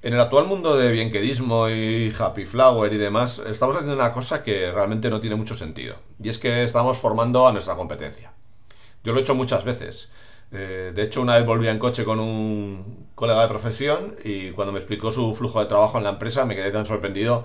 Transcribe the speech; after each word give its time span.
En 0.00 0.14
el 0.14 0.20
actual 0.20 0.46
mundo 0.46 0.76
de 0.76 0.92
bienquedismo 0.92 1.68
y 1.68 2.14
happy 2.16 2.44
flower 2.44 2.92
y 2.92 2.98
demás, 2.98 3.40
estamos 3.40 3.74
haciendo 3.74 3.96
una 3.96 4.12
cosa 4.12 4.44
que 4.44 4.70
realmente 4.70 5.10
no 5.10 5.20
tiene 5.20 5.34
mucho 5.34 5.56
sentido. 5.56 5.96
Y 6.22 6.28
es 6.28 6.38
que 6.38 6.62
estamos 6.62 6.98
formando 6.98 7.48
a 7.48 7.52
nuestra 7.52 7.74
competencia. 7.74 8.32
Yo 9.02 9.12
lo 9.12 9.18
he 9.18 9.22
hecho 9.22 9.34
muchas 9.34 9.64
veces. 9.64 10.10
Eh, 10.52 10.92
de 10.94 11.02
hecho, 11.02 11.20
una 11.20 11.34
vez 11.34 11.44
volví 11.44 11.66
en 11.66 11.80
coche 11.80 12.04
con 12.04 12.20
un 12.20 13.08
colega 13.16 13.42
de 13.42 13.48
profesión 13.48 14.14
y 14.22 14.52
cuando 14.52 14.70
me 14.70 14.78
explicó 14.78 15.10
su 15.10 15.34
flujo 15.34 15.58
de 15.58 15.66
trabajo 15.66 15.98
en 15.98 16.04
la 16.04 16.10
empresa 16.10 16.44
me 16.44 16.54
quedé 16.54 16.70
tan 16.70 16.86
sorprendido 16.86 17.44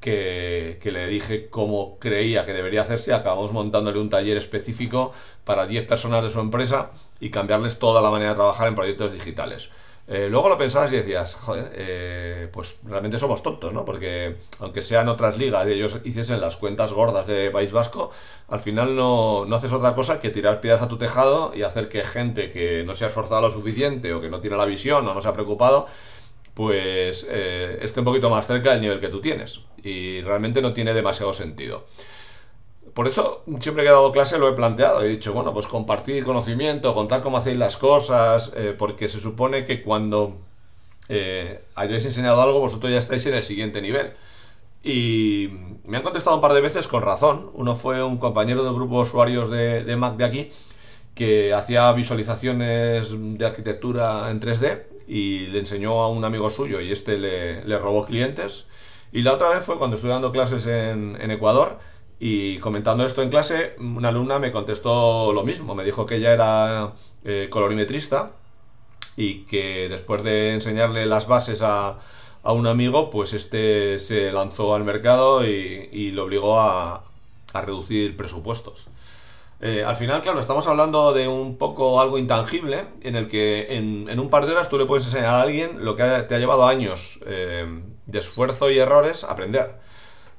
que, 0.00 0.78
que, 0.82 0.92
le 0.92 1.06
dije 1.06 1.48
cómo 1.48 1.98
creía 1.98 2.44
que 2.44 2.52
debería 2.52 2.82
hacerse 2.82 3.12
y 3.12 3.14
acabamos 3.14 3.52
montándole 3.52 3.98
un 3.98 4.10
taller 4.10 4.36
específico 4.36 5.12
para 5.44 5.66
10 5.66 5.86
personas 5.86 6.22
de 6.22 6.28
su 6.28 6.38
empresa 6.40 6.90
y 7.18 7.30
cambiarles 7.30 7.78
toda 7.78 8.02
la 8.02 8.10
manera 8.10 8.32
de 8.32 8.36
trabajar 8.36 8.68
en 8.68 8.74
proyectos 8.74 9.10
digitales. 9.10 9.70
Eh, 10.06 10.28
luego 10.28 10.50
lo 10.50 10.58
pensabas 10.58 10.92
y 10.92 10.96
decías, 10.96 11.34
joder, 11.34 11.72
eh, 11.76 12.48
pues 12.52 12.76
realmente 12.84 13.18
somos 13.18 13.42
tontos, 13.42 13.72
¿no? 13.72 13.86
Porque 13.86 14.36
aunque 14.60 14.82
sean 14.82 15.08
otras 15.08 15.38
ligas 15.38 15.66
y 15.66 15.72
ellos 15.72 15.98
hiciesen 16.04 16.42
las 16.42 16.56
cuentas 16.56 16.92
gordas 16.92 17.26
de 17.26 17.50
País 17.50 17.72
Vasco, 17.72 18.10
al 18.48 18.60
final 18.60 18.94
no, 18.96 19.46
no 19.46 19.56
haces 19.56 19.72
otra 19.72 19.94
cosa 19.94 20.20
que 20.20 20.28
tirar 20.28 20.60
piedras 20.60 20.82
a 20.82 20.88
tu 20.88 20.98
tejado 20.98 21.52
y 21.54 21.62
hacer 21.62 21.88
que 21.88 22.04
gente 22.04 22.50
que 22.50 22.84
no 22.84 22.94
se 22.94 23.06
ha 23.06 23.08
esforzado 23.08 23.40
lo 23.40 23.50
suficiente 23.50 24.12
o 24.12 24.20
que 24.20 24.28
no 24.28 24.40
tiene 24.40 24.58
la 24.58 24.66
visión 24.66 25.08
o 25.08 25.14
no 25.14 25.20
se 25.22 25.28
ha 25.28 25.32
preocupado, 25.32 25.86
pues 26.52 27.26
eh, 27.30 27.78
esté 27.82 28.00
un 28.00 28.06
poquito 28.06 28.28
más 28.28 28.46
cerca 28.46 28.72
del 28.72 28.82
nivel 28.82 29.00
que 29.00 29.08
tú 29.08 29.20
tienes. 29.20 29.60
Y 29.82 30.20
realmente 30.20 30.60
no 30.60 30.74
tiene 30.74 30.92
demasiado 30.92 31.32
sentido. 31.32 31.86
Por 32.94 33.08
eso, 33.08 33.42
siempre 33.58 33.82
que 33.82 33.90
he 33.90 33.92
dado 33.92 34.12
clase 34.12 34.38
lo 34.38 34.48
he 34.48 34.52
planteado. 34.52 35.02
He 35.02 35.08
dicho, 35.08 35.32
bueno, 35.32 35.52
pues 35.52 35.66
compartir 35.66 36.24
conocimiento, 36.24 36.94
contar 36.94 37.22
cómo 37.22 37.36
hacéis 37.38 37.56
las 37.56 37.76
cosas, 37.76 38.52
eh, 38.54 38.74
porque 38.78 39.08
se 39.08 39.18
supone 39.18 39.64
que 39.64 39.82
cuando 39.82 40.36
eh, 41.08 41.60
hayáis 41.74 42.04
enseñado 42.04 42.40
algo, 42.40 42.60
vosotros 42.60 42.92
ya 42.92 42.98
estáis 42.98 43.26
en 43.26 43.34
el 43.34 43.42
siguiente 43.42 43.82
nivel. 43.82 44.12
Y 44.84 45.50
me 45.84 45.96
han 45.96 46.04
contestado 46.04 46.36
un 46.36 46.42
par 46.42 46.52
de 46.52 46.60
veces 46.60 46.86
con 46.86 47.02
razón. 47.02 47.50
Uno 47.54 47.74
fue 47.74 48.02
un 48.04 48.18
compañero 48.18 48.62
del 48.62 48.74
grupo 48.74 48.96
de 48.96 49.02
usuarios 49.02 49.50
de, 49.50 49.96
Mac 49.96 50.16
de 50.16 50.24
aquí, 50.24 50.52
que 51.16 51.52
hacía 51.52 51.92
visualizaciones 51.92 53.10
de 53.12 53.46
arquitectura 53.46 54.30
en 54.30 54.40
3D 54.40 54.84
y 55.08 55.46
le 55.48 55.58
enseñó 55.58 56.00
a 56.02 56.08
un 56.08 56.24
amigo 56.24 56.48
suyo 56.48 56.80
y 56.80 56.92
este 56.92 57.18
le, 57.18 57.78
robó 57.78 58.06
clientes. 58.06 58.66
Y 59.12 59.22
la 59.22 59.32
otra 59.32 59.48
vez 59.48 59.64
fue 59.64 59.78
cuando 59.78 59.96
estuve 59.96 60.12
dando 60.12 60.30
clases 60.32 60.66
en, 60.66 61.18
en 61.20 61.30
Ecuador 61.32 61.78
y 62.18 62.58
comentando 62.58 63.04
esto 63.04 63.22
en 63.22 63.30
clase, 63.30 63.76
una 63.78 64.08
alumna 64.08 64.38
me 64.38 64.52
contestó 64.52 65.32
lo 65.32 65.44
mismo, 65.44 65.74
me 65.74 65.84
dijo 65.84 66.06
que 66.06 66.16
ella 66.16 66.32
era 66.32 66.92
eh, 67.24 67.48
colorimetrista 67.50 68.32
y 69.16 69.44
que 69.44 69.88
después 69.88 70.22
de 70.22 70.54
enseñarle 70.54 71.06
las 71.06 71.26
bases 71.26 71.62
a, 71.62 71.98
a, 72.42 72.52
un 72.52 72.66
amigo, 72.66 73.10
pues 73.10 73.32
este 73.32 73.98
se 73.98 74.32
lanzó 74.32 74.74
al 74.74 74.84
mercado 74.84 75.46
y, 75.46 75.88
y 75.92 76.10
le 76.12 76.20
obligó 76.20 76.58
a, 76.60 77.04
a 77.52 77.60
reducir 77.60 78.16
presupuestos. 78.16 78.88
Eh, 79.60 79.82
al 79.82 79.96
final, 79.96 80.20
claro, 80.20 80.40
estamos 80.40 80.66
hablando 80.66 81.12
de 81.14 81.26
un 81.26 81.56
poco 81.56 82.00
algo 82.00 82.18
intangible, 82.18 82.84
en 83.02 83.16
el 83.16 83.28
que 83.28 83.68
en, 83.76 84.08
en, 84.10 84.20
un 84.20 84.28
par 84.28 84.44
de 84.44 84.52
horas 84.52 84.68
tú 84.68 84.76
le 84.76 84.84
puedes 84.84 85.06
enseñar 85.06 85.34
a 85.34 85.40
alguien 85.40 85.84
lo 85.84 85.96
que 85.96 86.02
te 86.28 86.34
ha 86.34 86.38
llevado 86.38 86.66
años 86.66 87.18
eh, 87.24 87.66
de 88.04 88.18
esfuerzo 88.18 88.70
y 88.70 88.78
errores 88.78 89.24
aprender. 89.24 89.78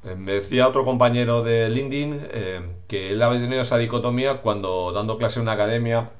Eh, 0.05 0.15
me 0.15 0.33
decía 0.33 0.67
otro 0.67 0.85
compañero 0.85 1.41
de 1.41 1.67
LinkedIn 1.69 2.21
eh, 2.31 2.61
que 2.87 3.11
él 3.11 3.21
había 3.21 3.41
tenido 3.41 3.61
esa 3.61 3.77
dicotomía 3.77 4.41
cuando 4.41 4.91
dando 4.91 5.17
clase 5.17 5.39
en 5.39 5.43
una 5.43 5.53
academia 5.53 6.11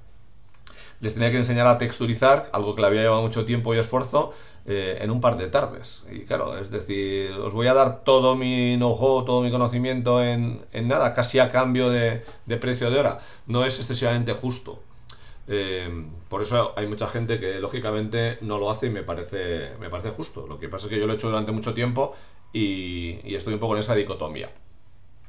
les 1.02 1.14
tenía 1.14 1.30
que 1.30 1.38
enseñar 1.38 1.68
a 1.68 1.78
texturizar, 1.78 2.50
algo 2.52 2.74
que 2.74 2.82
le 2.82 2.88
había 2.88 3.02
llevado 3.02 3.22
mucho 3.22 3.46
tiempo 3.46 3.76
y 3.76 3.78
esfuerzo, 3.78 4.34
eh, 4.66 4.98
en 5.02 5.12
un 5.12 5.22
par 5.22 5.38
de 5.38 5.48
tardes. 5.48 6.06
Y 6.12 6.22
claro, 6.22 6.58
es 6.58 6.72
decir, 6.72 7.32
os 7.34 7.54
voy 7.54 7.68
a 7.68 7.76
dar 7.76 8.04
todo 8.04 8.36
mi 8.36 8.76
know-how, 8.78 9.24
todo 9.24 9.42
mi 9.42 9.52
conocimiento 9.52 10.24
en, 10.24 10.66
en, 10.74 10.88
nada, 10.88 11.14
casi 11.14 11.38
a 11.38 11.52
cambio 11.52 11.90
de, 11.90 12.24
de, 12.46 12.58
precio 12.58 12.90
de 12.90 13.00
hora. 13.00 13.20
No 13.46 13.66
es 13.66 13.78
excesivamente 13.78 14.34
justo. 14.34 14.82
por 16.30 16.42
eso 16.42 16.74
hay 16.76 16.88
mucha 16.88 17.08
gente 17.08 17.40
que 17.40 17.60
lógicamente 17.60 18.40
no 18.42 18.58
lo 18.58 18.72
hace 18.72 18.88
y 18.88 18.90
me 18.90 19.04
parece, 19.04 19.74
me 19.80 19.90
parece 19.90 20.10
justo. 20.10 20.48
Lo 20.48 20.58
que 20.60 20.70
pasa 20.70 20.88
es 20.88 20.94
que 20.94 21.00
yo 21.00 21.06
lo 21.06 21.14
he 21.14 21.18
hecho 21.18 21.28
durante 21.28 21.52
mucho 21.52 21.74
tiempo 21.76 22.16
y, 22.56 23.36
estoy 23.36 23.54
un 23.54 23.60
poco 23.60 23.74
en 23.74 23.82
esa 23.82 23.96
dicotomía. 23.96 24.50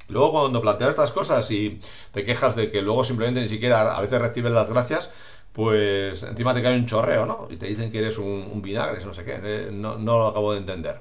Luego 0.09 0.33
cuando 0.33 0.63
planteas 0.63 0.91
estas 0.91 1.11
cosas 1.11 1.51
y 1.51 1.81
te 2.13 2.25
quejas 2.25 2.55
de 2.55 2.71
que 2.71 2.81
luego 2.81 3.03
simplemente 3.03 3.41
ni 3.41 3.49
siquiera 3.49 3.97
a 3.97 4.01
veces 4.01 4.21
recibes 4.21 4.53
las 4.53 4.71
gracias, 4.71 5.11
pues 5.53 6.23
encima 6.23 6.55
te 6.55 6.63
cae 6.63 6.79
un 6.79 6.87
chorreo, 6.87 7.27
¿no? 7.27 7.49
Y 7.51 7.57
te 7.57 7.67
dicen 7.67 7.91
que 7.91 7.99
eres 7.99 8.19
un, 8.19 8.63
vinagre, 8.63 9.05
no 9.05 9.13
sé 9.13 9.25
qué, 9.25 9.41
eh, 9.43 9.71
no, 9.73 9.97
lo 9.99 10.27
acabo 10.29 10.53
de 10.53 10.59
entender. 10.59 11.01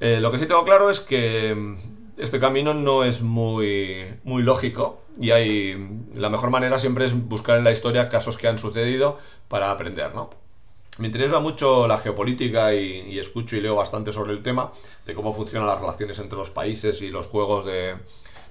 Eh, 0.00 0.18
lo 0.20 0.30
que 0.30 0.38
sí 0.38 0.46
tengo 0.46 0.64
claro 0.64 0.90
es 0.90 1.00
que 1.00 1.54
mm, 1.54 1.76
este 2.18 2.38
camino 2.38 2.74
no 2.74 3.04
es 3.04 3.22
muy, 3.22 4.14
muy 4.24 4.42
lógico 4.42 5.00
y 5.18 5.30
hay, 5.30 6.02
la 6.14 6.28
mejor 6.28 6.50
manera 6.50 6.78
siempre 6.78 7.06
es 7.06 7.14
buscar 7.14 7.56
en 7.56 7.64
la 7.64 7.72
historia 7.72 8.10
casos 8.10 8.36
que 8.36 8.48
han 8.48 8.58
sucedido 8.58 9.16
para 9.48 9.70
aprender, 9.70 10.14
¿no? 10.14 10.41
Me 10.98 11.06
interesa 11.06 11.40
mucho 11.40 11.88
la 11.88 11.96
geopolítica 11.96 12.74
y, 12.74 13.18
escucho 13.18 13.56
y 13.56 13.60
leo 13.62 13.74
bastante 13.74 14.12
sobre 14.12 14.32
el 14.32 14.42
tema 14.42 14.72
de 15.06 15.14
cómo 15.14 15.32
funcionan 15.32 15.66
las 15.66 15.80
relaciones 15.80 16.18
entre 16.18 16.36
los 16.36 16.50
países 16.50 17.00
y 17.00 17.08
los 17.08 17.26
juegos 17.26 17.64
de... 17.64 17.96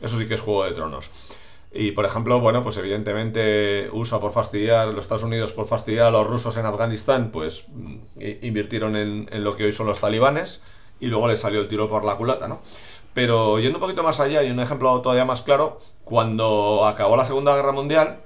Eso 0.02 0.18
sí 0.18 0.28
que 0.28 0.34
es 0.34 0.42
Juego 0.42 0.64
de 0.64 0.72
Tronos. 0.72 1.12
Y 1.72 1.92
por 1.92 2.04
ejemplo, 2.04 2.40
bueno, 2.40 2.64
pues 2.64 2.76
evidentemente 2.78 3.90
USA 3.94 4.20
por 4.20 4.32
fastidiar, 4.32 4.88
los 4.88 5.02
Estados 5.02 5.24
Unidos 5.24 5.54
por 5.54 5.68
fastidiar 5.68 6.08
a 6.08 6.12
los 6.12 6.26
rusos 6.26 6.58
en 6.58 6.66
Afganistán, 6.66 7.30
pues 7.32 7.66
mm, 7.70 7.98
invirtieron 8.42 8.96
en, 8.96 9.44
lo 9.44 9.56
que 9.56 9.66
hoy 9.66 9.72
son 9.72 9.86
los 9.86 10.00
talibanes 10.00 10.62
y 11.00 11.08
luego 11.08 11.28
les 11.28 11.40
salió 11.40 11.62
el 11.62 11.68
tiro 11.68 11.88
por 11.88 12.04
la 12.04 12.16
culata, 12.16 12.48
¿no? 12.48 12.62
Pero 13.14 13.60
yendo 13.60 13.78
un 13.78 13.82
poquito 13.82 14.02
más 14.02 14.20
allá 14.20 14.42
y 14.44 14.50
un 14.50 14.60
ejemplo 14.60 15.00
todavía 15.02 15.26
más 15.26 15.42
claro, 15.42 15.80
cuando 16.04 16.86
acabó 16.86 17.16
la 17.16 17.26
Segunda 17.26 17.56
Guerra 17.56 17.72
Mundial, 17.72 18.22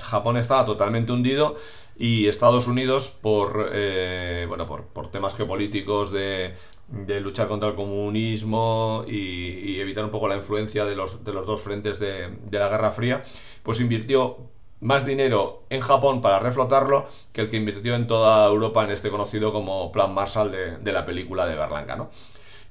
Japón 0.00 0.36
estaba 0.36 0.64
totalmente 0.64 1.12
hundido 1.12 1.56
y 2.00 2.28
Estados 2.28 2.66
Unidos 2.66 3.10
por, 3.10 3.72
eh, 3.74 4.46
bueno, 4.48 4.64
por, 4.64 4.86
por, 4.86 5.10
temas 5.10 5.34
geopolíticos 5.36 6.10
de, 6.10 6.54
de, 6.88 7.20
luchar 7.20 7.46
contra 7.46 7.68
el 7.68 7.74
comunismo 7.74 9.04
y, 9.06 9.78
evitar 9.78 10.04
un 10.04 10.10
poco 10.10 10.26
la 10.26 10.36
influencia 10.36 10.86
de 10.86 10.96
los, 10.96 11.24
de 11.24 11.34
los 11.34 11.46
dos 11.46 11.60
frentes 11.60 12.00
de, 12.00 12.28
de, 12.28 12.58
la 12.58 12.70
Guerra 12.70 12.90
Fría, 12.90 13.22
pues 13.62 13.80
invirtió 13.80 14.38
más 14.80 15.04
dinero 15.04 15.64
en 15.68 15.82
Japón 15.82 16.22
para 16.22 16.38
reflotarlo 16.38 17.06
que 17.34 17.42
el 17.42 17.50
que 17.50 17.58
invirtió 17.58 17.94
en 17.94 18.06
toda 18.06 18.48
Europa 18.48 18.82
en 18.82 18.92
este 18.92 19.10
conocido 19.10 19.52
como 19.52 19.92
Plan 19.92 20.14
Marshall 20.14 20.50
de, 20.50 20.78
de 20.78 20.92
la 20.92 21.04
película 21.04 21.46
de 21.46 21.54
Berlanca, 21.54 21.96
¿no? 21.96 22.08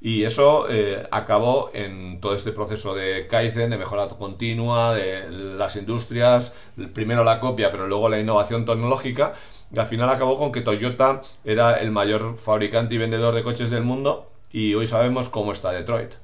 Y 0.02 0.24
eso 0.24 0.68
eh, 0.70 1.08
acabó 1.12 1.72
en 1.74 2.22
todo 2.22 2.34
este 2.34 2.54
proceso 2.54 2.96
de 2.96 3.28
Kaizen, 3.28 3.70
de 3.70 3.78
mejora 3.78 4.08
continua, 4.08 4.94
de 4.94 5.30
las 5.30 5.76
industrias, 5.76 6.54
primero 6.94 7.26
la 7.26 7.42
copia, 7.42 7.70
pero 7.70 7.88
luego 7.88 8.08
la 8.08 8.20
innovación 8.20 8.66
tecnológica, 8.66 9.34
y 9.74 9.80
al 9.80 9.88
final 9.88 10.10
acabó 10.10 10.38
con 10.38 10.52
que 10.54 10.62
Toyota 10.62 11.22
era 11.44 11.80
el 11.80 11.92
mayor 11.92 12.38
fabricante 12.38 12.96
y 12.96 12.98
vendedor 12.98 13.36
de 13.36 13.44
coches 13.44 13.70
del 13.70 13.84
mundo, 13.84 14.32
y 14.52 14.74
hoy 14.74 14.88
sabemos 14.88 15.28
cómo 15.28 15.52
está 15.52 15.72
Detroit. 15.72 16.16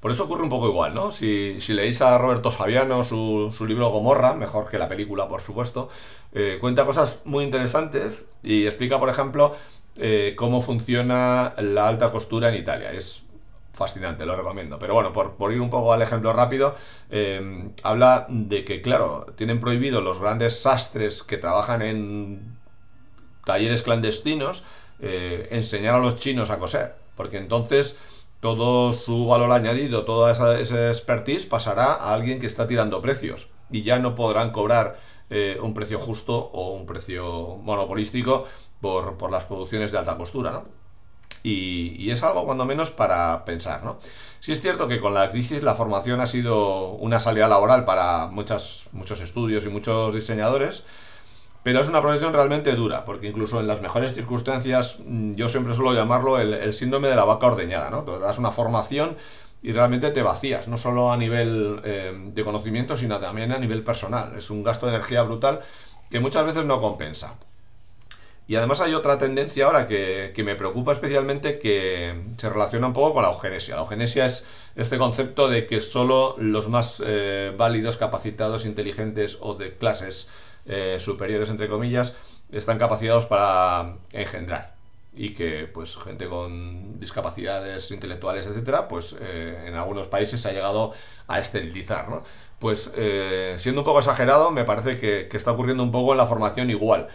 Por 0.00 0.12
eso 0.12 0.24
ocurre 0.24 0.42
un 0.42 0.50
poco 0.50 0.68
igual, 0.68 0.94
¿no? 0.94 1.10
Si, 1.10 1.60
si 1.60 1.72
leéis 1.72 2.00
a 2.00 2.16
Roberto 2.16 2.52
Saviano 2.52 3.02
su, 3.02 3.52
su, 3.56 3.66
libro 3.66 3.88
Gomorra, 3.88 4.34
mejor 4.34 4.68
que 4.68 4.78
la 4.78 4.88
película, 4.88 5.28
por 5.28 5.40
supuesto, 5.40 5.88
eh, 6.32 6.58
cuenta 6.60 6.86
cosas 6.86 7.20
muy 7.24 7.44
interesantes 7.44 8.26
y 8.42 8.66
explica, 8.66 8.98
por 8.98 9.08
ejemplo, 9.08 9.56
eh, 9.98 10.34
cómo 10.36 10.60
funciona 10.60 11.54
la 11.58 11.88
alta 11.88 12.10
costura 12.10 12.50
en 12.50 12.56
Italia. 12.56 12.92
Es 12.92 13.22
fascinante, 13.72 14.26
lo 14.26 14.36
recomiendo. 14.36 14.78
Pero 14.78 14.94
bueno, 14.94 15.12
por, 15.12 15.52
ir 15.52 15.60
un 15.60 15.70
poco 15.70 15.92
al 15.92 16.02
ejemplo 16.02 16.32
rápido, 16.32 16.74
eh, 17.10 17.70
habla 17.82 18.26
de 18.28 18.64
que, 18.64 18.82
claro, 18.82 19.26
tienen 19.36 19.60
prohibido 19.60 20.00
los 20.00 20.18
grandes 20.18 20.60
sastres 20.60 21.22
que 21.22 21.38
trabajan 21.38 21.82
en 21.82 22.58
talleres 23.44 23.82
clandestinos 23.82 24.64
eh, 25.00 25.48
enseñar 25.52 25.94
a 25.94 25.98
los 25.98 26.16
chinos 26.16 26.50
a 26.50 26.58
coser, 26.58 26.96
porque 27.16 27.36
entonces 27.36 27.96
todo 28.40 28.92
su 28.92 29.26
valor 29.26 29.52
añadido, 29.52 30.04
toda 30.04 30.32
esa, 30.32 30.58
esa, 30.58 30.88
expertise 30.88 31.46
pasará 31.46 31.94
a 31.94 32.14
alguien 32.14 32.40
que 32.40 32.46
está 32.46 32.66
tirando 32.66 33.00
precios 33.00 33.48
y 33.70 33.82
ya 33.82 33.98
no 33.98 34.14
podrán 34.14 34.50
cobrar 34.52 34.98
un 35.60 35.74
precio 35.74 35.98
justo 35.98 36.36
o 36.52 36.74
un 36.74 36.86
precio 36.86 37.56
monopolístico 37.56 38.46
por, 38.80 39.30
las 39.30 39.44
producciones 39.44 39.92
de 39.92 39.98
alta 39.98 40.16
costura, 40.16 40.50
¿no? 40.50 40.64
Y, 41.42 42.10
es 42.10 42.22
algo 42.22 42.44
cuando 42.44 42.64
menos 42.64 42.90
para 42.90 43.44
pensar, 43.44 43.84
¿no? 43.84 43.98
Sí 44.40 44.52
es 44.52 44.60
cierto 44.60 44.88
que 44.88 45.00
con 45.00 45.14
la 45.14 45.30
crisis 45.30 45.62
la 45.62 45.74
formación 45.74 46.20
ha 46.20 46.26
sido 46.26 46.90
una 46.90 47.20
salida 47.20 47.48
laboral 47.48 47.84
para 47.84 48.26
muchas, 48.26 48.90
muchos 48.92 49.20
estudios 49.20 49.64
y 49.66 49.68
muchos 49.68 50.14
diseñadores, 50.14 50.82
pero 51.62 51.80
es 51.80 51.88
una 51.88 52.00
profesión 52.00 52.32
realmente 52.32 52.74
dura, 52.74 53.04
porque 53.04 53.28
incluso 53.28 53.60
en 53.60 53.66
las 53.66 53.80
mejores 53.80 54.14
circunstancias 54.14 54.98
mm, 55.04 55.34
yo 55.34 55.48
siempre 55.48 55.74
suelo 55.74 55.94
llamarlo 55.94 56.38
el, 56.38 56.72
síndrome 56.74 57.08
de 57.08 57.16
la 57.16 57.24
vaca 57.24 57.46
ordeñada, 57.46 57.90
¿no? 57.90 58.04
Te 58.04 58.18
das 58.18 58.38
una 58.38 58.52
formación 58.52 59.16
y 59.62 59.72
realmente 59.72 60.10
te 60.10 60.22
vacías, 60.22 60.68
no 60.68 60.76
solo 60.76 61.12
a 61.12 61.16
nivel 61.16 61.80
eh, 61.84 62.12
de 62.32 62.44
conocimiento, 62.44 62.96
sino 62.96 63.18
también 63.18 63.52
a 63.52 63.58
nivel 63.58 63.82
personal. 63.82 64.36
Es 64.36 64.50
un 64.50 64.62
gasto 64.62 64.86
de 64.86 64.94
energía 64.94 65.22
brutal 65.22 65.60
que 66.08 66.20
muchas 66.20 66.44
veces 66.44 66.64
no 66.64 66.80
compensa. 66.80 67.34
Y 68.48 68.54
además 68.54 68.80
hay 68.80 68.94
otra 68.94 69.18
tendencia 69.18 69.66
ahora 69.66 69.88
que, 69.88 70.32
me 70.44 70.54
preocupa 70.54 70.92
especialmente 70.92 71.58
que 71.58 72.14
se 72.36 72.48
relaciona 72.48 72.86
un 72.86 72.92
poco 72.92 73.14
con 73.14 73.22
la 73.24 73.30
eugenesia. 73.30 73.74
La 73.74 73.80
eugenesia 73.80 74.24
es 74.24 74.44
este 74.76 74.98
concepto 74.98 75.48
de 75.48 75.66
que 75.66 75.80
solo 75.80 76.36
los 76.38 76.68
más 76.68 77.02
eh, 77.04 77.52
válidos, 77.56 77.96
capacitados, 77.96 78.64
inteligentes 78.64 79.38
o 79.40 79.54
de 79.54 79.76
clases 79.76 80.28
eh, 80.66 80.98
superiores, 81.00 81.50
entre 81.50 81.68
comillas, 81.68 82.14
están 82.52 82.78
capacitados 82.78 83.26
para 83.26 83.96
engendrar. 84.12 84.76
Y 85.12 85.30
que 85.30 85.66
pues 85.66 85.96
gente 85.96 86.26
con 86.26 87.00
discapacidades 87.00 87.90
intelectuales, 87.90 88.46
etcétera, 88.46 88.86
pues 88.86 89.16
eh, 89.18 89.64
en 89.66 89.74
algunos 89.74 90.06
países 90.06 90.40
se 90.40 90.48
ha 90.48 90.52
llegado 90.52 90.92
a 91.26 91.40
esterilizar, 91.40 92.08
¿no? 92.08 92.22
Pues 92.60 92.90
siendo 93.58 93.82
un 93.82 93.84
poco 93.84 93.98
exagerado, 93.98 94.50
me 94.50 94.64
parece 94.64 94.98
que, 94.98 95.28
que 95.28 95.36
está 95.36 95.52
ocurriendo 95.52 95.82
un 95.82 95.90
poco 95.90 96.12
en 96.12 96.18
la 96.18 96.26
formación 96.26 96.70
igual 96.70 97.08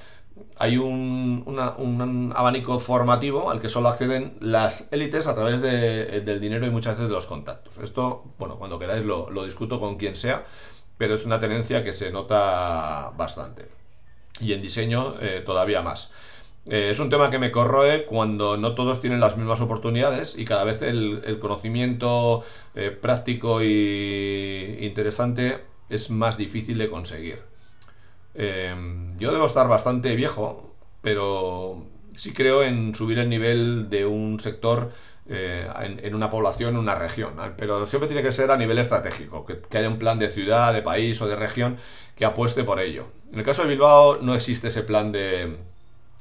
hay 0.58 0.78
un, 0.78 2.34
abanico 2.36 2.80
formativo 2.80 3.50
al 3.50 3.60
que 3.60 3.70
solo 3.70 3.90
acceden 3.90 4.38
las 4.40 4.88
élites 4.92 5.28
a 5.28 5.36
través 5.36 5.62
del 5.62 6.42
dinero 6.42 6.66
y 6.66 6.70
muchas 6.70 6.96
veces 6.96 7.10
de 7.10 7.16
los 7.16 7.26
contactos. 7.26 7.74
Esto, 7.82 8.24
bueno, 8.38 8.58
cuando 8.58 8.80
queráis 8.80 9.06
lo, 9.06 9.44
discuto 9.44 9.80
con 9.80 9.98
quien 9.98 10.16
sea, 10.16 10.46
pero 10.98 11.16
es 11.16 11.26
una 11.26 11.40
tendencia 11.40 11.84
que 11.84 11.94
se 11.94 12.12
nota 12.12 13.12
bastante. 13.18 13.68
Y 14.40 14.54
en 14.54 14.62
diseño 14.62 15.16
eh, 15.22 15.42
todavía 15.46 15.82
más. 15.82 16.12
Eh, 16.68 16.90
es 16.92 17.00
un 17.00 17.10
tema 17.10 17.32
que 17.32 17.40
me 17.40 17.52
corroe 17.52 18.06
cuando 18.06 18.58
no 18.58 18.76
todos 18.76 19.02
tienen 19.02 19.20
las 19.20 19.36
mismas 19.36 19.62
oportunidades 19.62 20.38
y 20.38 20.46
cada 20.46 20.64
vez 20.64 20.82
el, 20.84 21.40
conocimiento 21.40 22.44
eh, 22.76 22.92
práctico 22.92 23.62
e 23.62 24.80
interesante 24.82 25.60
es 25.90 26.10
más 26.10 26.38
difícil 26.38 26.78
de 26.78 26.90
conseguir. 26.90 27.51
Em, 28.34 29.18
yo 29.18 29.32
debo 29.32 29.46
estar 29.46 29.68
bastante 29.68 30.16
viejo, 30.16 30.76
pero 31.02 31.86
sí 32.16 32.34
creo 32.34 32.64
en 32.64 32.96
subir 32.96 33.20
el 33.20 33.30
nivel 33.30 33.90
de 33.90 34.06
un 34.06 34.40
sector 34.40 34.92
eh, 35.28 35.68
en, 36.04 36.16
una 36.16 36.30
población, 36.30 36.74
en 36.74 36.80
una 36.80 36.96
región. 36.96 37.36
Pero 37.58 37.86
siempre 37.86 38.08
tiene 38.08 38.24
que 38.24 38.32
ser 38.32 38.52
a 38.52 38.58
nivel 38.58 38.78
estratégico, 38.78 39.46
que, 39.46 39.78
haya 39.78 39.88
un 39.88 40.00
plan 40.00 40.20
de 40.20 40.30
ciudad, 40.30 40.74
de 40.74 40.82
país 40.82 41.22
o 41.22 41.28
de 41.28 41.36
región 41.36 41.78
que 42.16 42.26
apueste 42.26 42.64
por 42.64 42.80
ello. 42.80 43.08
En 43.32 43.40
el 43.40 43.46
caso 43.46 43.64
de 43.64 43.70
Bilbao 43.70 44.18
no 44.22 44.36
existe 44.36 44.68
ese 44.68 44.84
plan 44.84 45.12
de 45.12 45.58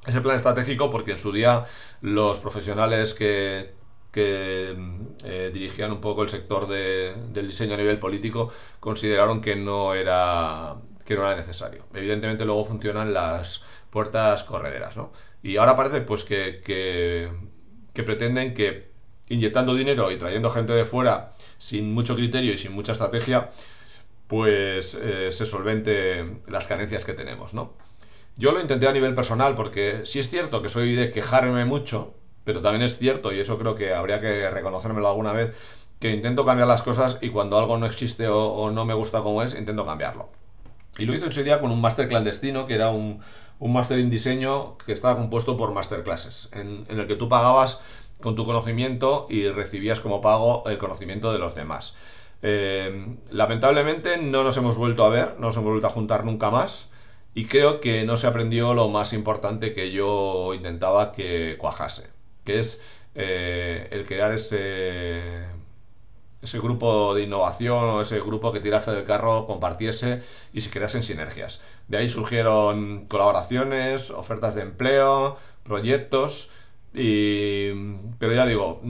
ese 0.07 0.21
plan 0.21 0.37
estratégico 0.37 0.91
porque 0.91 1.13
en 1.13 1.19
su 1.19 1.33
día 1.33 1.67
los 2.01 2.39
profesionales 2.39 3.15
que, 3.15 3.75
eh, 4.15 5.51
dirigían 5.53 5.93
un 5.93 6.01
poco 6.01 6.23
el 6.23 6.29
sector 6.29 6.67
del 6.69 7.47
diseño 7.47 7.75
a 7.75 7.77
nivel 7.77 7.99
político 7.99 8.53
consideraron 8.81 9.41
que 9.41 9.57
no 9.57 9.95
era 9.95 10.77
que 11.11 11.17
no 11.17 11.27
era 11.27 11.35
necesario. 11.35 11.87
Evidentemente 11.93 12.45
luego 12.45 12.65
funcionan 12.65 13.13
las 13.13 13.65
puertas 13.91 14.45
correderas, 14.45 14.97
¿no? 14.97 15.13
Y 15.43 15.57
ahora 15.57 15.75
parece 15.75 16.03
pues 16.03 16.23
que, 16.23 16.61
que, 16.65 18.03
pretenden 18.05 18.55
que 18.55 18.93
inyectando 19.29 19.75
dinero 19.75 20.13
y 20.13 20.17
trayendo 20.17 20.51
gente 20.51 20.73
de 20.73 20.85
fuera 20.85 21.35
sin 21.59 21.93
mucho 21.93 22.15
criterio 22.15 22.53
y 22.53 22.59
sin 22.59 22.71
mucha 22.71 22.93
estrategia, 22.93 23.51
pues 24.29 24.95
eh, 24.95 25.33
se 25.33 25.47
solvente 25.47 26.39
las 26.47 26.69
carencias 26.69 27.05
que 27.05 27.13
tenemos, 27.13 27.55
¿no? 27.55 27.75
Yo 28.37 28.53
lo 28.53 28.61
intenté 28.61 28.87
a 28.87 28.93
nivel 28.93 29.13
personal 29.15 29.57
porque 29.57 30.03
sí 30.05 30.21
es 30.21 30.31
cierto 30.31 30.63
que 30.63 30.69
soy 30.69 30.95
de 30.95 31.11
quejarme 31.11 31.65
mucho, 31.65 32.15
pero 32.45 32.63
también 32.63 32.83
es 32.83 32.99
cierto, 32.99 33.33
y 33.33 33.41
eso 33.41 33.59
creo 33.59 33.75
que 33.75 33.93
habría 33.93 34.21
que 34.21 34.49
reconocérmelo 34.49 35.09
alguna 35.09 35.33
vez, 35.33 35.53
que 35.99 36.11
intento 36.13 36.47
cambiar 36.47 36.69
las 36.69 36.83
cosas 36.83 37.19
y 37.21 37.31
cuando 37.31 37.59
algo 37.59 37.77
no 37.79 37.87
existe 37.87 38.29
o, 38.29 38.53
o 38.53 38.71
no 38.71 38.85
me 38.85 38.95
gusta 38.95 39.23
como 39.23 39.43
es, 39.43 39.55
intento 39.55 39.85
cambiarlo. 39.85 40.40
Y 41.01 41.07
lo 41.07 41.15
hizo 41.15 41.27
en 41.27 41.45
día 41.45 41.61
con 41.61 41.71
un 41.71 41.81
máster 41.81 42.09
clandestino, 42.09 42.67
que 42.67 42.75
era 42.75 42.91
un, 42.91 43.21
un 43.59 43.73
máster 43.73 43.99
en 43.99 44.11
diseño 44.11 44.77
que 44.79 44.93
estaba 44.93 45.17
compuesto 45.17 45.57
por 45.57 45.73
masterclasses, 45.73 46.51
en, 46.53 46.85
en 46.89 47.01
el 47.01 47.07
que 47.07 47.17
tú 47.17 47.29
pagabas 47.29 47.81
con 48.21 48.37
tu 48.37 48.45
conocimiento 48.45 49.27
y 49.31 49.49
recibías 49.49 50.01
como 50.01 50.21
pago 50.21 50.63
el 50.69 50.77
conocimiento 50.77 51.33
de 51.33 51.39
los 51.39 51.55
demás. 51.55 51.95
Eh, 52.43 53.17
lamentablemente 53.31 54.19
no 54.19 54.45
nos 54.45 54.57
hemos 54.59 54.77
vuelto 54.77 55.05
a 55.05 55.09
ver, 55.09 55.37
no 55.39 55.49
nos 55.49 55.57
hemos 55.57 55.71
vuelto 55.71 55.87
a 55.87 55.91
juntar 55.91 56.25
nunca 56.25 56.51
más 56.51 56.89
y 57.35 57.47
creo 57.47 57.81
que 57.81 58.05
no 58.05 58.17
se 58.17 58.27
aprendió 58.27 58.75
lo 58.75 58.89
más 58.89 59.13
importante 59.13 59.73
que 59.73 59.91
yo 59.91 60.53
intentaba 60.55 61.13
que 61.13 61.57
cuajase, 61.59 62.09
que 62.45 62.61
es 62.61 62.83
eh, 63.15 63.89
el 63.91 64.07
crear 64.07 64.33
ese 64.33 65.45
ese 66.43 66.59
grupo 66.59 67.15
de 67.15 67.23
innovación 67.23 67.85
o 67.85 68.01
ese 68.01 68.21
grupo 68.21 68.53
que 68.53 68.61
tirase 68.61 68.93
del 68.93 69.05
carro 69.05 69.47
compartiese 69.47 70.23
y 70.53 70.63
se 70.63 70.71
creasen 70.71 71.03
sinergias. 71.03 71.61
De 71.89 71.99
ahí 71.99 72.09
surgieron 72.09 73.07
colaboraciones, 73.07 74.11
ofertas 74.11 74.55
de 74.55 74.63
empleo, 74.63 75.37
proyectos, 75.63 76.51
y... 76.95 77.71
pero 78.19 78.33
ya 78.33 78.47
digo, 78.47 78.81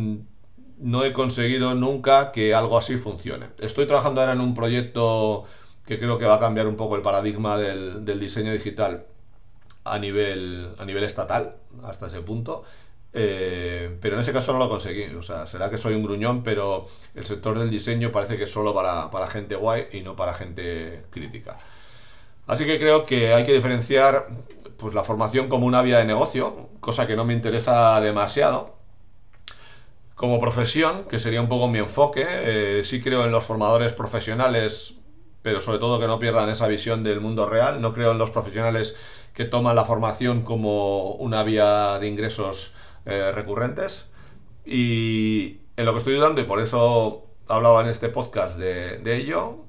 no 0.79 1.05
he 1.05 1.12
conseguido 1.12 1.75
nunca 1.75 2.32
que 2.32 2.55
algo 2.55 2.79
así 2.79 2.99
funcione. 2.99 3.47
Estoy 3.58 3.87
trabajando 3.87 4.20
ahora 4.20 4.32
en 4.35 4.41
un 4.41 4.55
proyecto 4.55 5.44
que 5.87 5.99
creo 5.99 6.19
que 6.19 6.26
va 6.26 6.37
a 6.37 6.41
cambiar 6.41 6.69
un 6.69 6.76
poco 6.76 6.97
el 6.97 7.02
paradigma 7.02 7.56
del, 7.58 8.05
del 8.05 8.20
diseño 8.20 8.52
digital 8.52 9.06
a 9.85 9.99
nivel, 9.99 10.73
a 10.79 10.85
nivel 10.85 11.02
estatal, 11.02 11.56
hasta 11.82 12.06
ese 12.06 12.20
punto, 12.20 12.62
eh, 13.12 13.96
pero 14.00 14.14
en 14.14 14.20
ese 14.20 14.32
caso 14.32 14.52
no 14.52 14.58
lo 14.58 14.68
conseguí. 14.68 15.04
O 15.14 15.22
sea, 15.22 15.46
será 15.46 15.70
que 15.70 15.78
soy 15.78 15.94
un 15.94 16.02
gruñón, 16.02 16.42
pero 16.42 16.86
el 17.14 17.26
sector 17.26 17.58
del 17.58 17.70
diseño 17.70 18.12
parece 18.12 18.36
que 18.36 18.44
es 18.44 18.50
solo 18.50 18.74
para, 18.74 19.10
para 19.10 19.26
gente 19.26 19.56
guay 19.56 19.88
y 19.92 20.00
no 20.00 20.16
para 20.16 20.34
gente 20.34 21.04
crítica. 21.10 21.58
Así 22.46 22.64
que 22.64 22.78
creo 22.78 23.06
que 23.06 23.32
hay 23.32 23.44
que 23.44 23.52
diferenciar 23.52 24.28
pues, 24.76 24.94
la 24.94 25.04
formación 25.04 25.48
como 25.48 25.66
una 25.66 25.82
vía 25.82 25.98
de 25.98 26.04
negocio, 26.04 26.68
cosa 26.80 27.06
que 27.06 27.16
no 27.16 27.24
me 27.24 27.34
interesa 27.34 28.00
demasiado. 28.00 28.78
Como 30.14 30.38
profesión, 30.38 31.04
que 31.04 31.18
sería 31.18 31.40
un 31.40 31.48
poco 31.48 31.68
mi 31.68 31.78
enfoque, 31.78 32.26
eh, 32.28 32.82
sí 32.84 33.00
creo 33.00 33.24
en 33.24 33.32
los 33.32 33.44
formadores 33.44 33.92
profesionales, 33.94 34.94
pero 35.42 35.60
sobre 35.62 35.78
todo 35.78 35.98
que 35.98 36.06
no 36.06 36.18
pierdan 36.18 36.50
esa 36.50 36.66
visión 36.66 37.02
del 37.02 37.20
mundo 37.20 37.46
real. 37.46 37.80
No 37.80 37.92
creo 37.92 38.12
en 38.12 38.18
los 38.18 38.30
profesionales 38.30 38.96
que 39.32 39.44
toman 39.44 39.76
la 39.76 39.84
formación 39.84 40.42
como 40.42 41.12
una 41.12 41.42
vía 41.42 41.98
de 41.98 42.08
ingresos 42.08 42.74
eh, 43.06 43.32
recurrentes. 43.32 44.11
Y 44.64 45.61
en 45.76 45.85
lo 45.85 45.93
que 45.93 45.99
estoy 45.99 46.14
dudando, 46.14 46.41
y 46.41 46.44
por 46.44 46.61
eso 46.61 47.26
hablaba 47.49 47.81
en 47.81 47.88
este 47.88 48.08
podcast 48.08 48.58
de, 48.58 49.17
ello, 49.17 49.64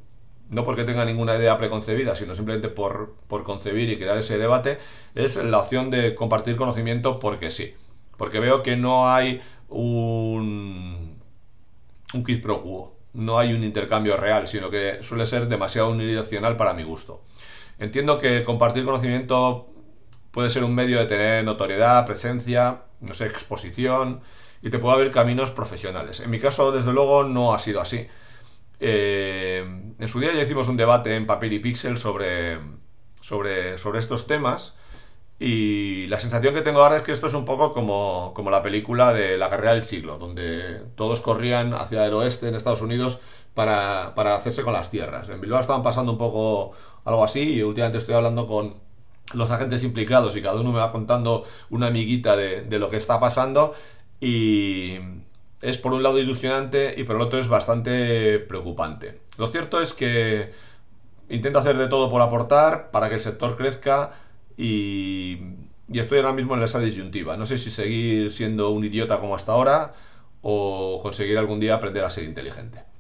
no 0.50 0.63
porque 0.66 0.83
tenga 0.83 1.06
ninguna 1.06 1.36
idea 1.36 1.57
preconcebida, 1.57 2.16
sino 2.16 2.36
simplemente 2.36 2.68
por, 2.68 3.16
por, 3.28 3.44
concebir 3.44 3.89
y 3.89 3.98
crear 3.98 4.18
ese 4.18 4.38
debate, 4.38 4.78
es 5.16 5.38
la 5.38 5.60
opción 5.60 5.89
de 5.89 6.13
compartir 6.13 6.56
conocimiento 6.56 7.19
porque 7.19 7.51
sí. 7.51 7.74
Porque 8.18 8.40
veo 8.40 8.61
que 8.61 8.76
no 8.76 9.09
hay 9.09 9.42
un, 9.69 11.18
un 12.14 12.23
quid 12.23 12.42
pro 12.42 12.61
quo, 12.61 12.97
no 13.14 13.40
hay 13.40 13.54
un 13.54 13.64
intercambio 13.64 14.18
real, 14.18 14.47
sino 14.47 14.69
que 14.69 15.02
suele 15.02 15.26
ser 15.26 15.47
demasiado 15.47 15.90
unidireccional 15.90 16.57
para 16.57 16.73
mi 16.73 16.83
gusto. 16.83 17.23
Entiendo 17.80 18.19
que 18.19 18.44
compartir 18.44 18.85
conocimiento 18.85 19.71
puede 20.31 20.50
ser 20.50 20.64
un 20.64 20.76
medio 20.76 21.00
de 21.00 21.06
tener 21.06 21.44
notoriedad, 21.44 22.06
presencia, 22.06 22.83
no 23.01 23.13
sé, 23.13 23.25
exposición 23.25 24.21
y 24.61 24.69
te 24.69 24.79
puede 24.79 24.95
haber 24.95 25.11
caminos 25.11 25.51
profesionales. 25.51 26.19
En 26.19 26.29
mi 26.29 26.39
caso, 26.39 26.71
desde 26.71 26.93
luego, 26.93 27.23
no 27.23 27.53
ha 27.53 27.59
sido 27.59 27.81
así. 27.81 28.07
Eh, 28.79 29.59
en 29.99 30.07
su 30.07 30.19
día 30.19 30.33
ya 30.33 30.41
hicimos 30.41 30.67
un 30.67 30.77
debate 30.77 31.15
en 31.15 31.27
Papel 31.27 31.53
y 31.53 31.59
Pixel 31.59 31.97
sobre, 31.97 32.59
sobre, 33.21 33.77
sobre 33.77 33.99
estos 33.99 34.27
temas 34.27 34.75
y 35.43 36.05
la 36.05 36.19
sensación 36.19 36.53
que 36.53 36.61
tengo 36.61 36.83
ahora 36.83 36.97
es 36.97 37.01
que 37.01 37.11
esto 37.11 37.25
es 37.25 37.33
un 37.33 37.45
poco 37.45 37.73
como, 37.73 38.31
como 38.35 38.51
la 38.51 38.61
película 38.61 39.11
de 39.11 39.39
la 39.39 39.49
carrera 39.49 39.73
del 39.73 39.83
siglo, 39.83 40.19
donde 40.19 40.83
todos 40.93 41.19
corrían 41.19 41.73
hacia 41.73 42.05
el 42.05 42.13
oeste 42.13 42.47
en 42.47 42.53
Estados 42.53 42.81
Unidos 42.81 43.19
para, 43.55 44.13
para 44.13 44.35
hacerse 44.35 44.61
con 44.61 44.73
las 44.73 44.91
tierras. 44.91 45.29
En 45.29 45.41
Bilbao 45.41 45.59
estaban 45.59 45.81
pasando 45.81 46.11
un 46.11 46.19
poco 46.19 46.73
algo 47.05 47.23
así 47.23 47.55
y 47.55 47.63
últimamente 47.63 47.97
estoy 47.97 48.13
hablando 48.13 48.45
con 48.45 48.75
los 49.33 49.52
agentes 49.52 49.83
implicados 49.83 50.35
y 50.35 50.42
cada 50.42 50.59
uno 50.59 50.71
me 50.71 50.80
va 50.80 50.92
contando 50.92 51.45
una 51.69 51.88
amiguita 51.88 52.35
de, 52.35 52.80
lo 52.80 52.90
que 52.90 52.97
está 52.97 53.19
pasando 53.19 53.73
y 54.19 55.00
es 55.61 55.78
por 55.78 55.94
un 55.94 56.04
lado 56.04 56.19
ilusionante 56.19 56.95
y 56.97 57.04
por 57.04 57.16
el 57.16 57.21
otro 57.21 57.40
es 57.40 57.47
bastante 57.47 58.40
preocupante. 58.40 59.21
Lo 59.38 59.47
cierto 59.47 59.81
es 59.81 59.94
que 59.94 60.52
intento 61.30 61.59
hacer 61.59 61.78
de 61.78 61.88
todo 61.88 62.09
por 62.09 62.21
aportar 62.21 62.92
para 62.92 63.09
que 63.09 63.16
el 63.16 63.21
sector 63.21 63.57
crezca 63.57 64.14
y, 64.57 65.40
y 65.88 66.00
estoy 66.00 66.19
ahora 66.19 66.33
mismo 66.33 66.56
en 66.56 66.64
esa 66.64 66.80
disyuntiva. 66.80 67.38
No 67.38 67.45
sé 67.45 67.57
si 67.57 67.71
seguir 67.71 68.31
siendo 68.31 68.71
un 68.71 68.83
idiota 68.83 69.19
como 69.19 69.35
hasta 69.35 69.52
ahora 69.52 69.94
o 70.42 71.00
conseguir 71.02 71.38
algún 71.38 71.59
día 71.59 71.76
aprender 71.76 72.04
a 72.04 72.09
ser 72.09 72.23
inteligente. 72.23 72.91